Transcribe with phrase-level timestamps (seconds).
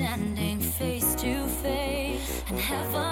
[0.00, 3.09] standing face to face, and heaven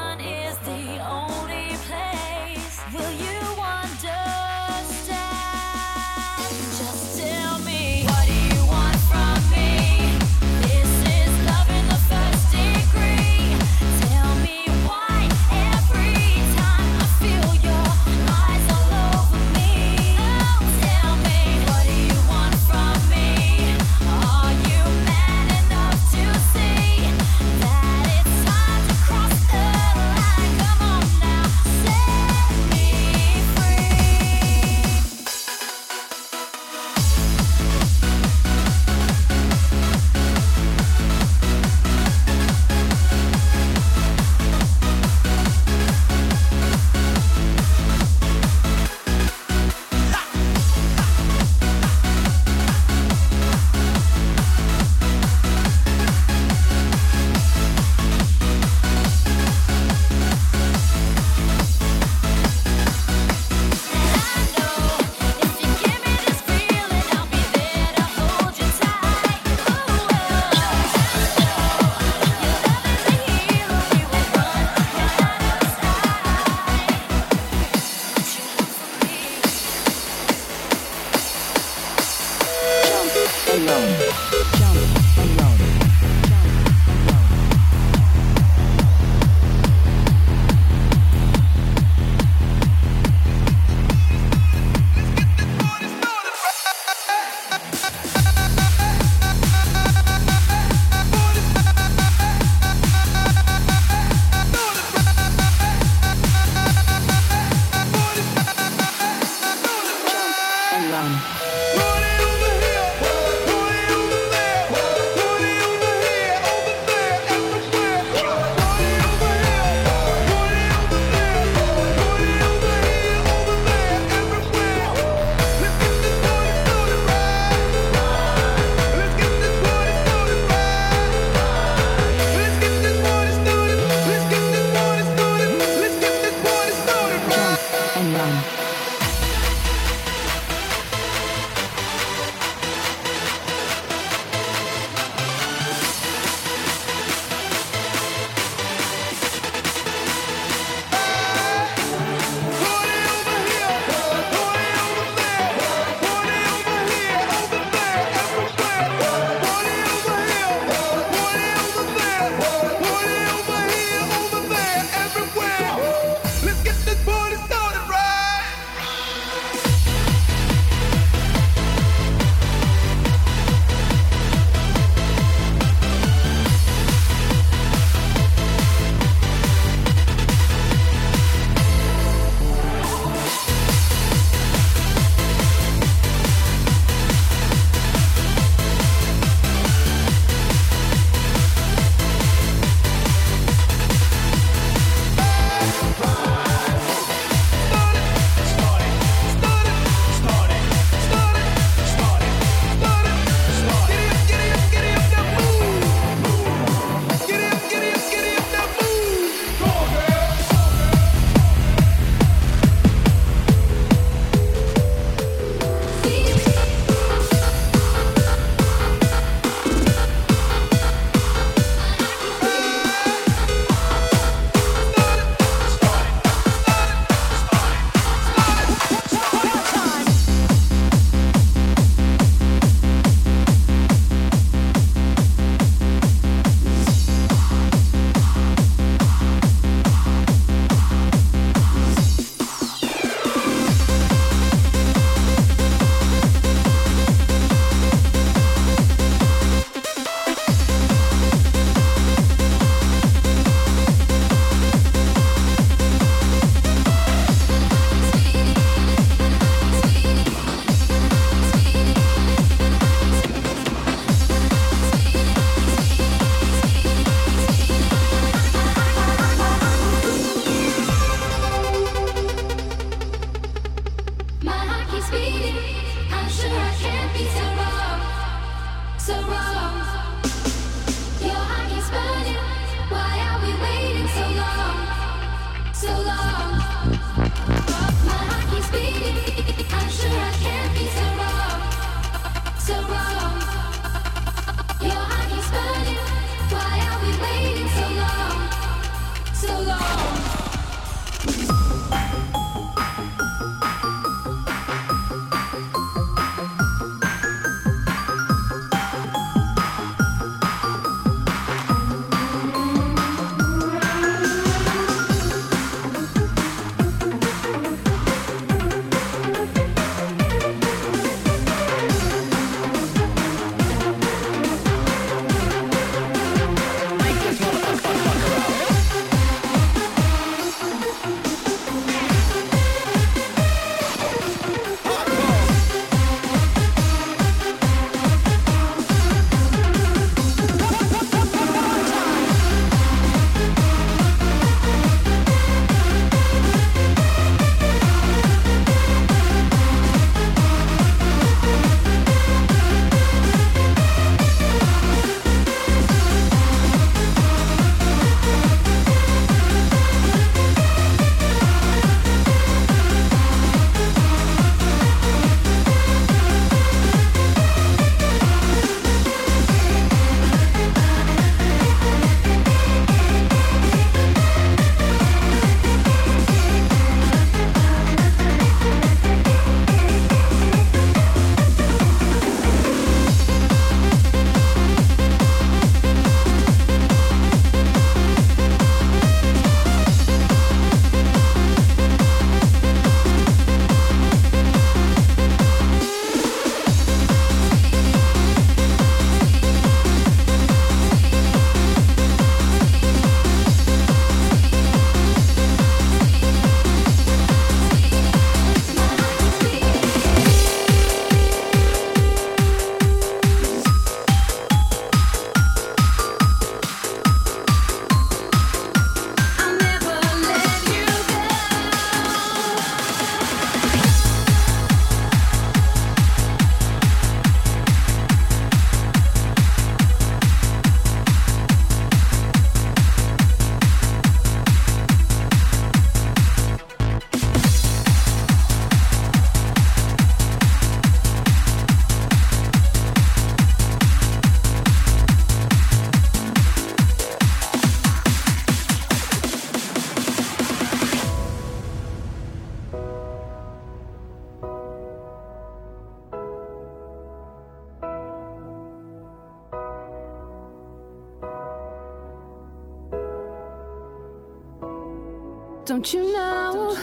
[465.68, 466.78] Don't you know,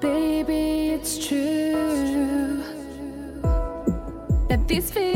[0.00, 2.64] baby, it's true
[4.48, 5.09] that these feelings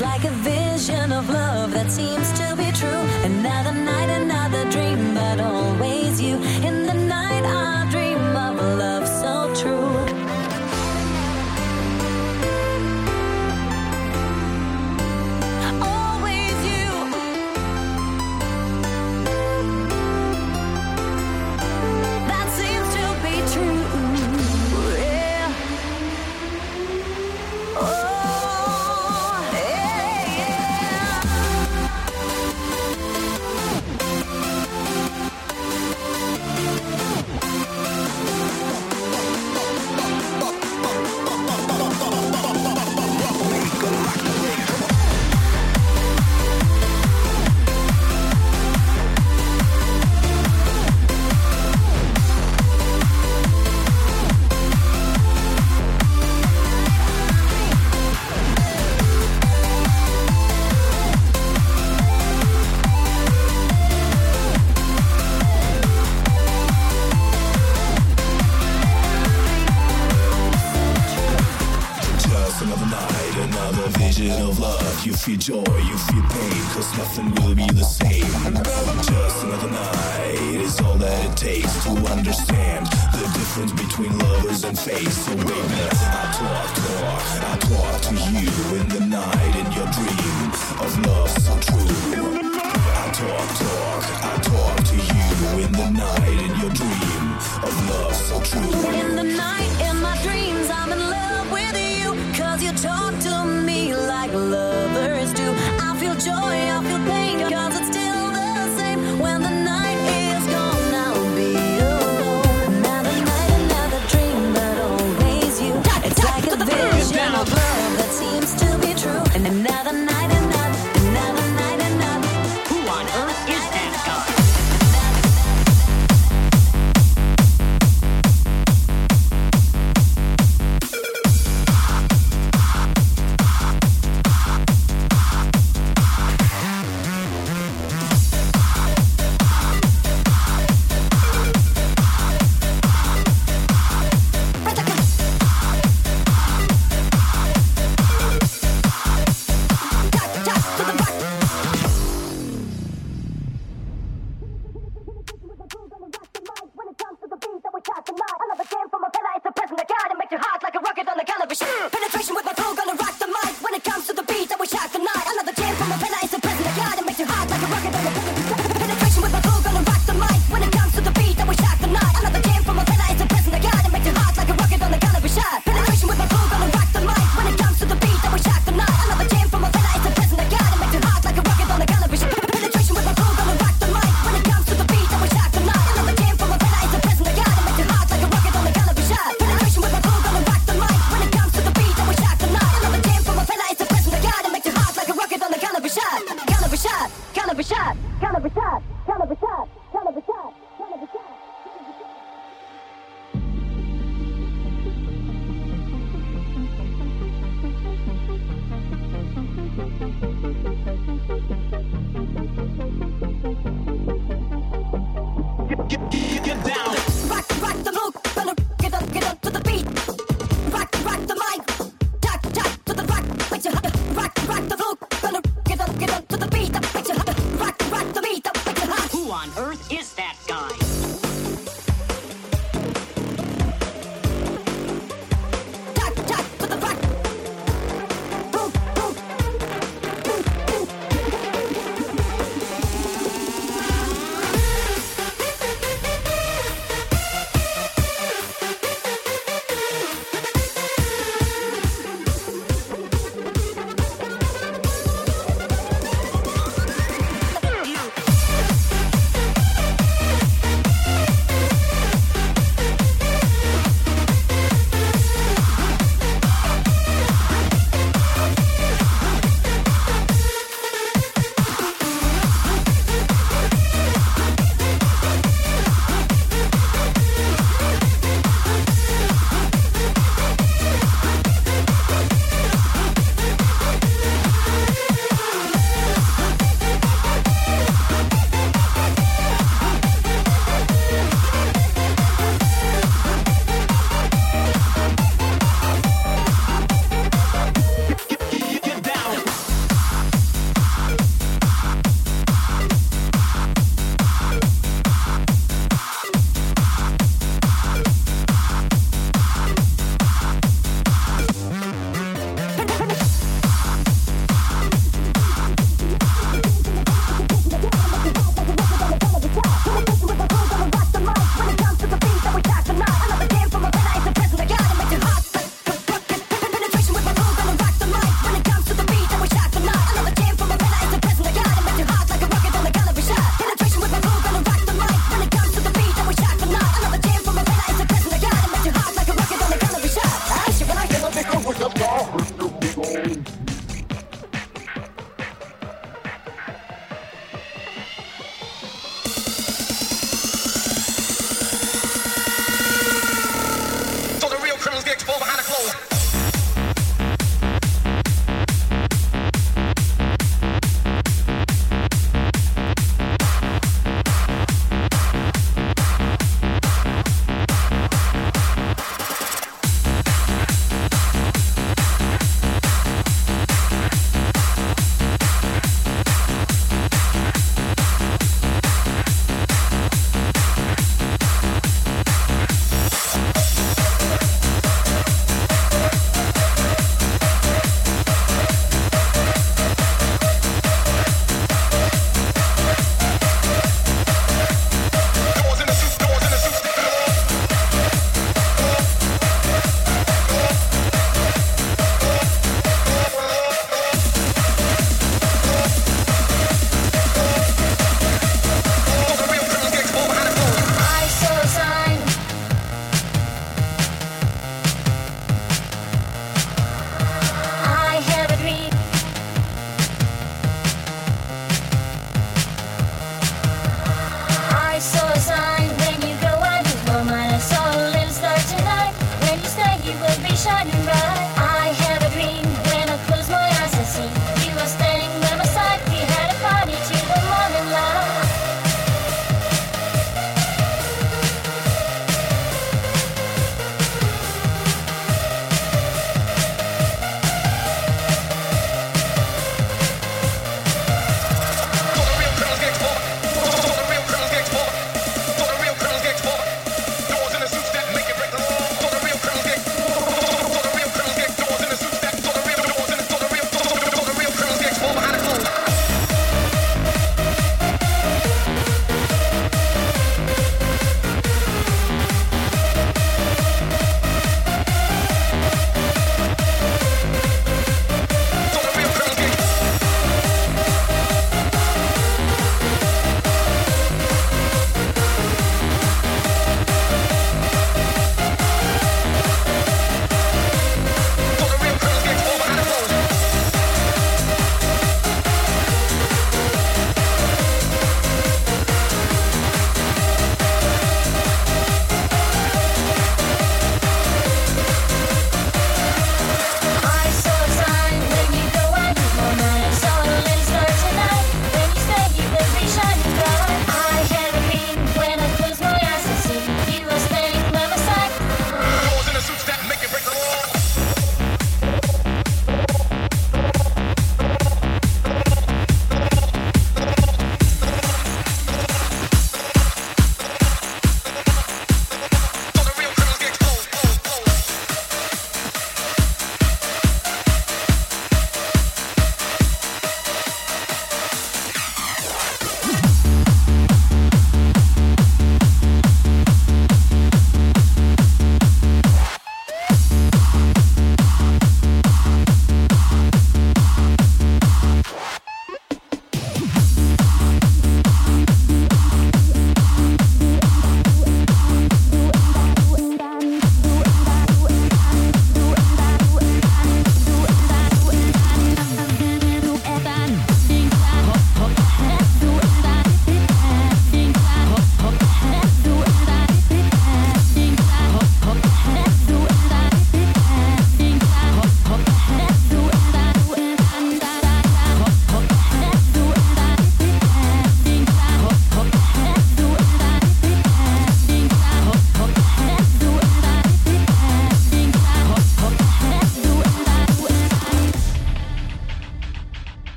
[0.00, 0.27] like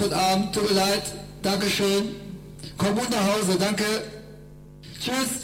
[0.00, 0.54] heute Abend.
[0.54, 1.02] Tut mir leid.
[1.42, 2.16] Dankeschön.
[2.78, 3.58] Komm gut nach Hause.
[3.58, 3.84] Danke.
[5.00, 5.39] Tschüss.